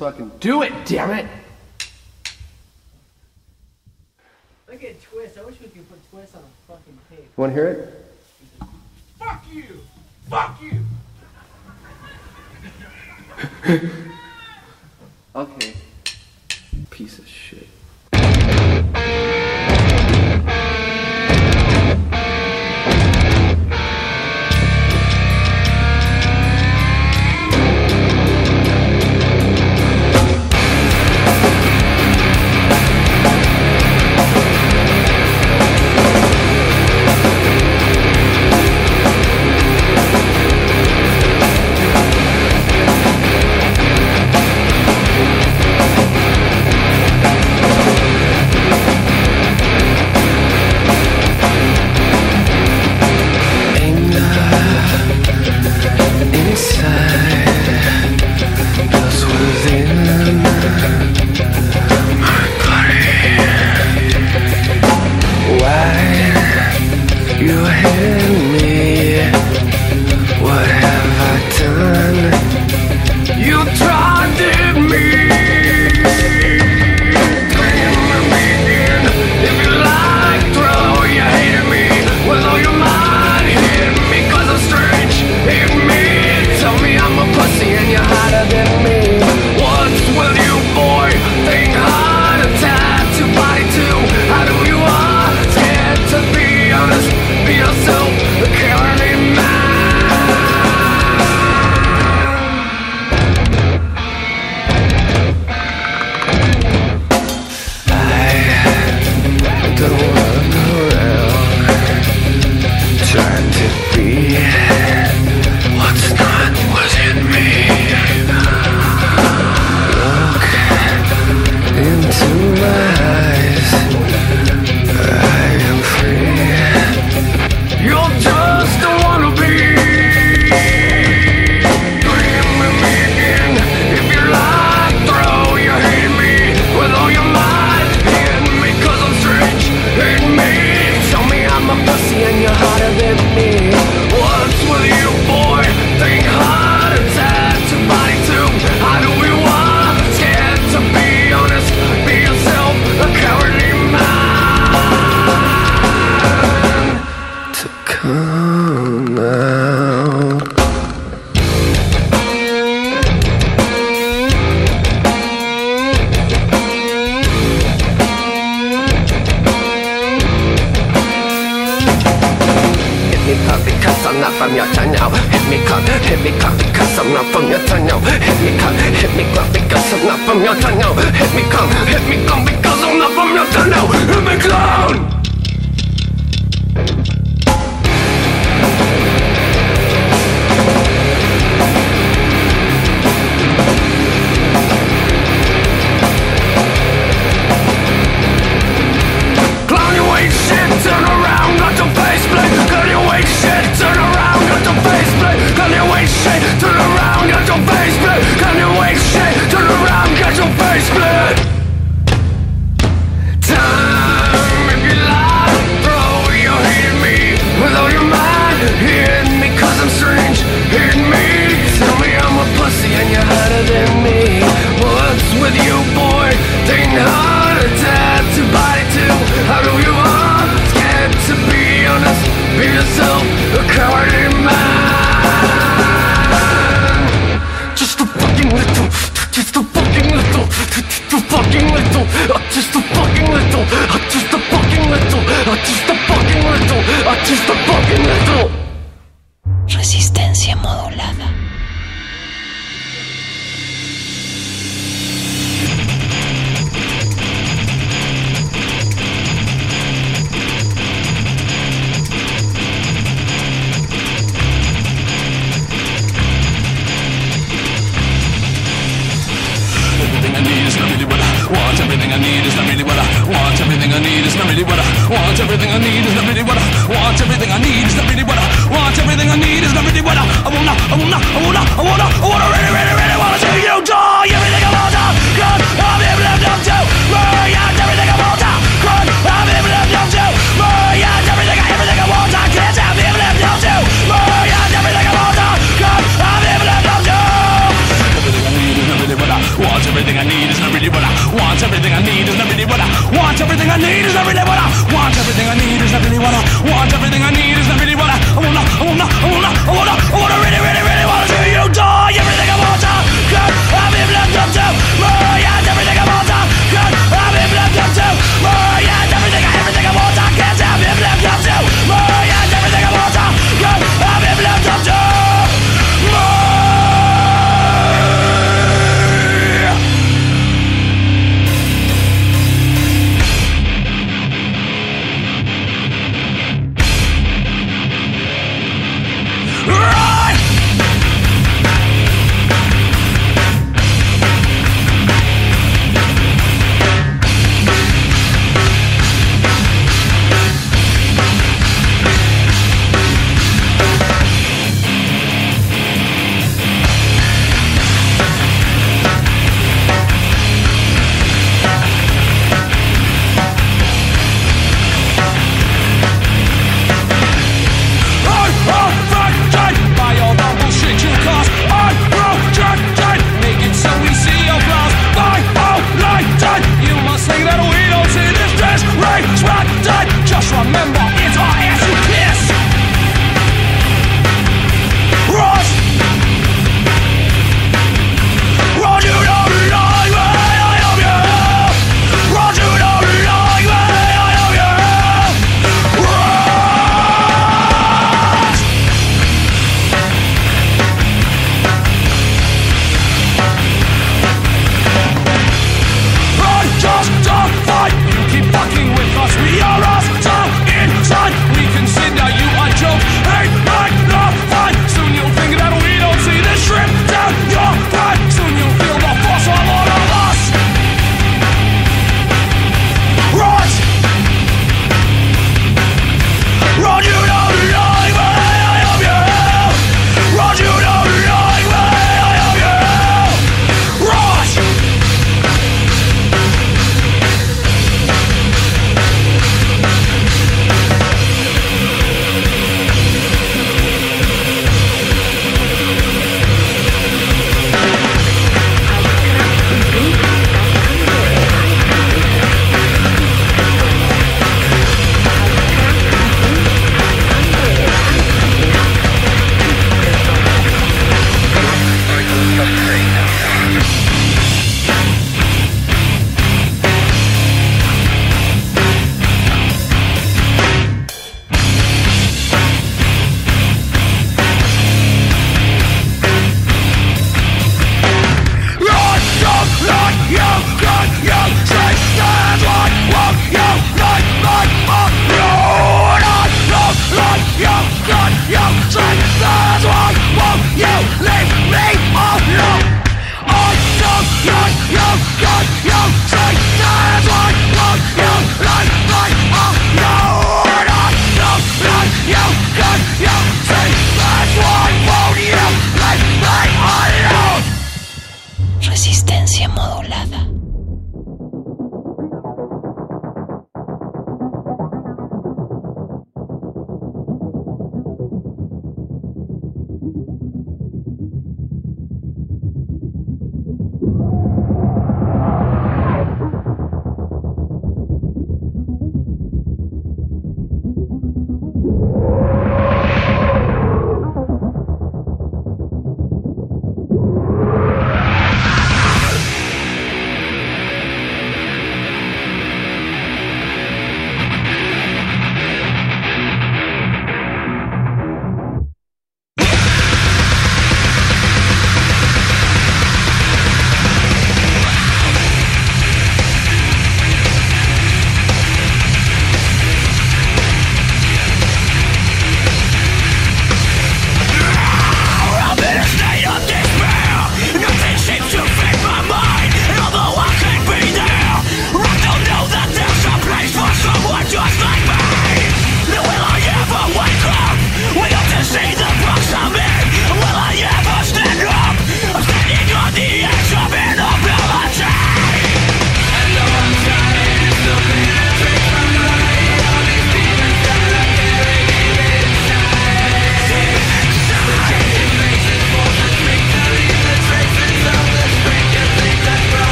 [0.00, 1.26] fucking do it, damn it.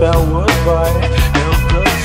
[0.00, 0.96] That would bite.
[0.96, 0.96] by
[1.36, 1.52] Now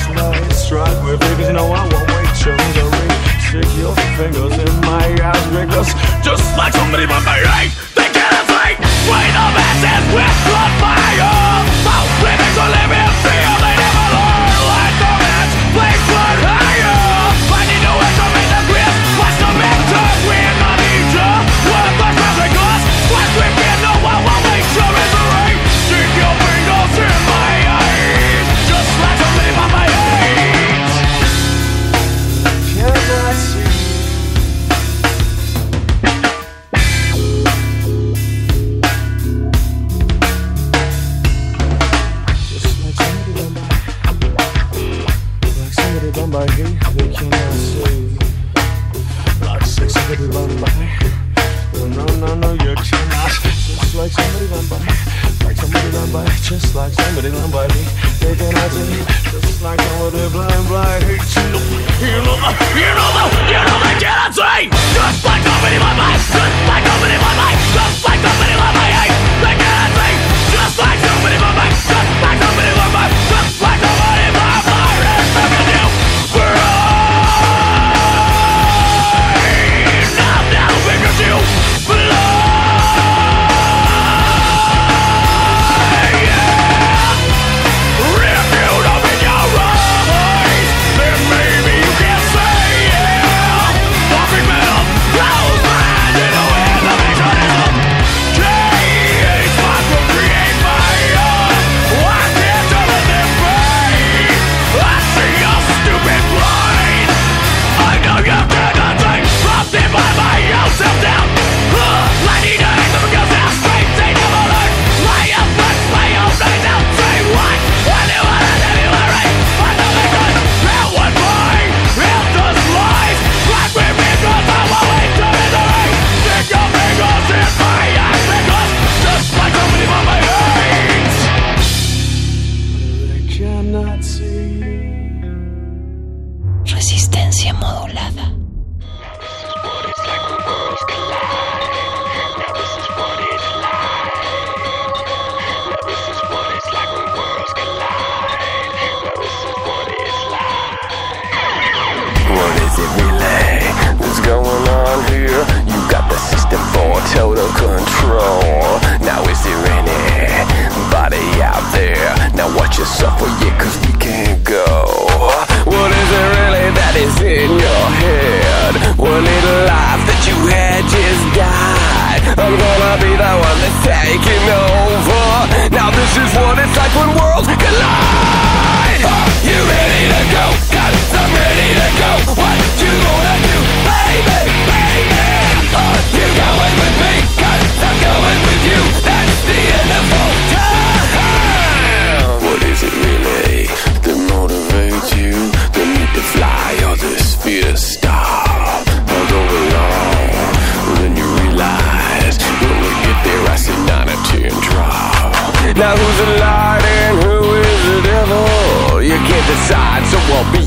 [0.03, 2.27] slide strike with me No, I won't wait.
[2.35, 7.39] Change your ring Stick your fingers in my ass Because just like somebody by my
[7.39, 8.83] right They get a fight.
[9.07, 11.63] Wait a minute with the fire.
[11.87, 13.54] Both living to live in fear.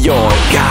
[0.09, 0.68] your guy.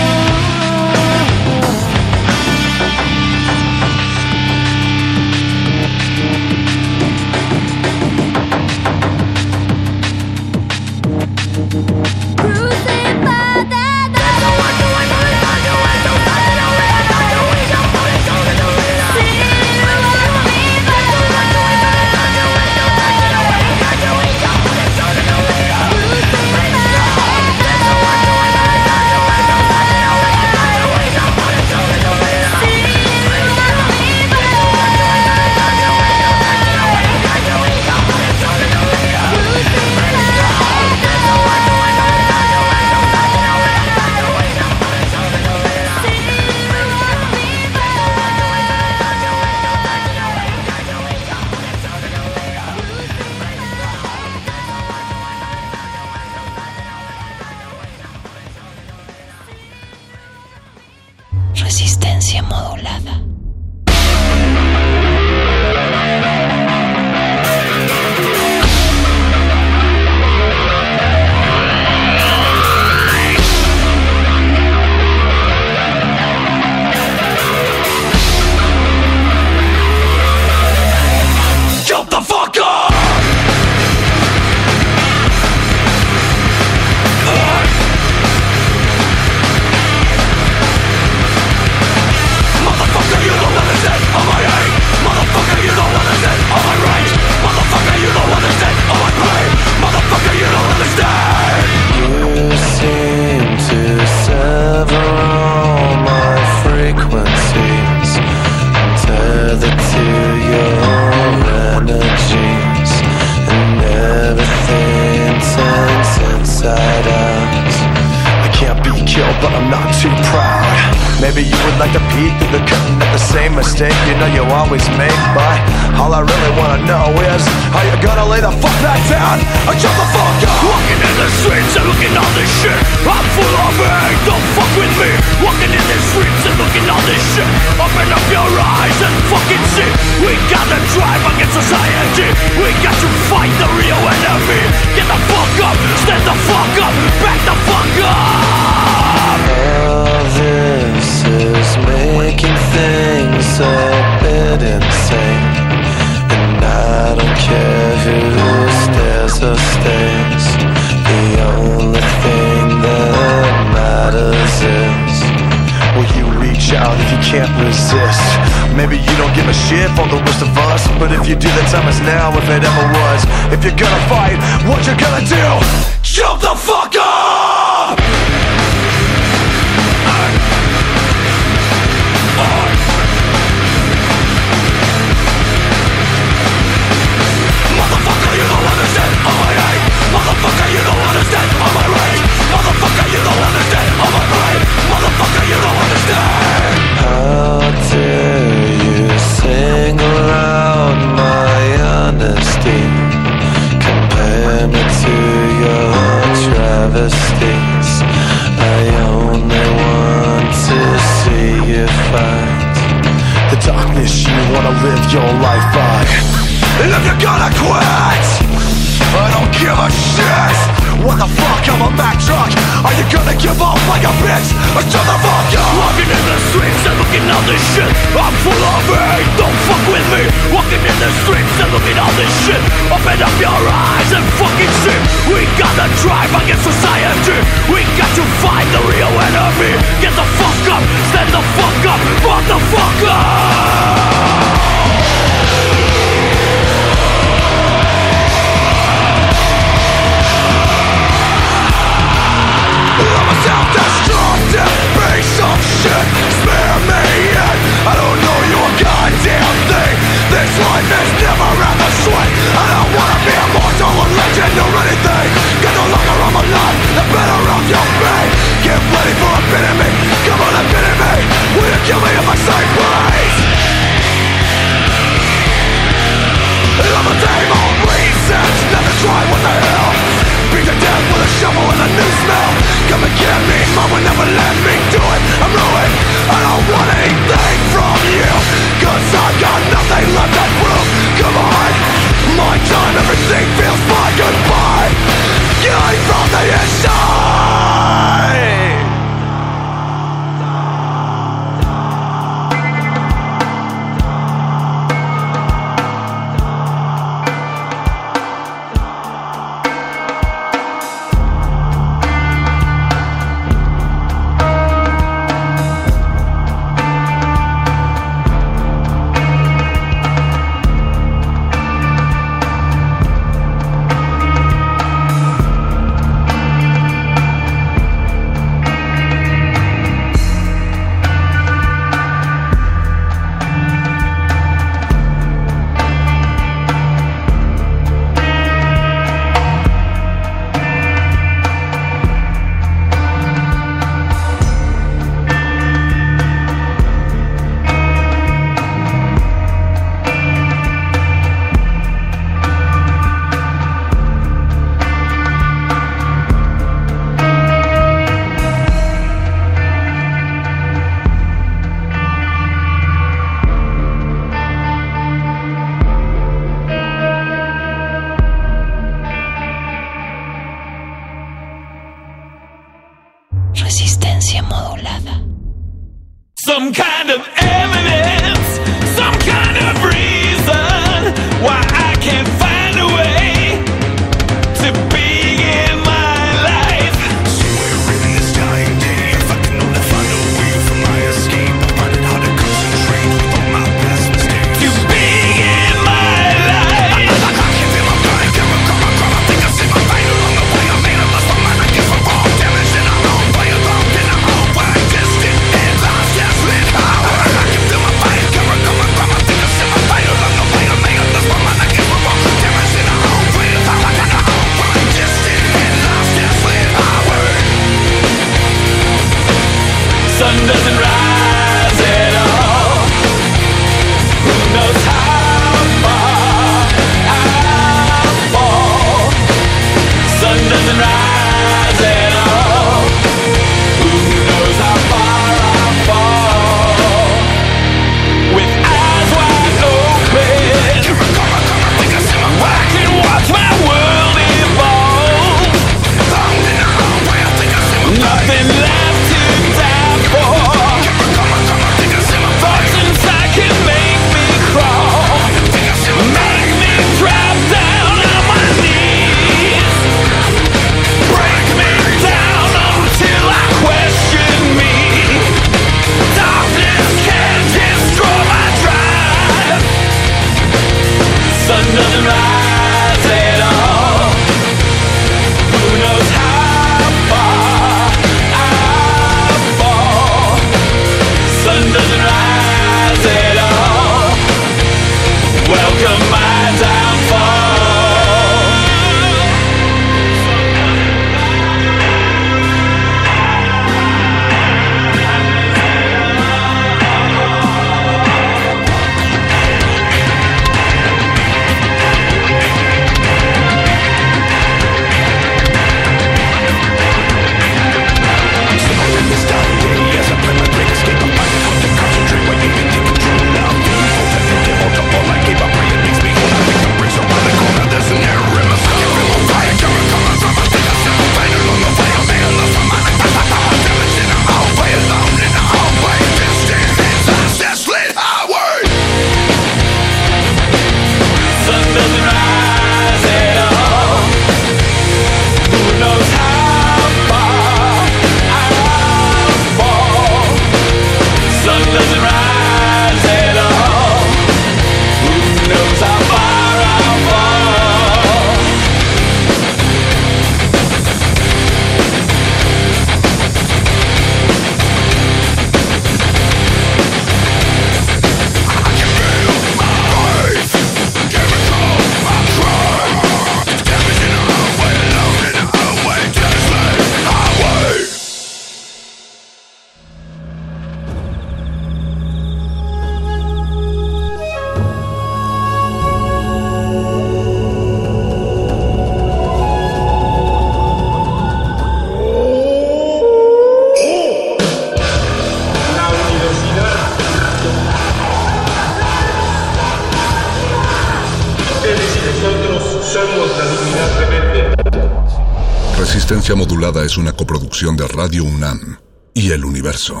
[596.94, 598.78] Es una coproducción de Radio UNAM
[599.14, 600.00] y El Universo.